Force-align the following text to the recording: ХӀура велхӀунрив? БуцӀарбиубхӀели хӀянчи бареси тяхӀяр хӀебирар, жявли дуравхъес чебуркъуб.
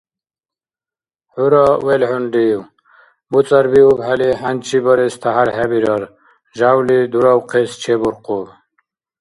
ХӀура 1.33 1.65
велхӀунрив? 1.85 2.59
БуцӀарбиубхӀели 3.31 4.29
хӀянчи 4.39 4.79
бареси 4.85 5.19
тяхӀяр 5.21 5.49
хӀебирар, 5.55 6.03
жявли 6.57 6.97
дуравхъес 7.11 7.71
чебуркъуб. 7.81 8.47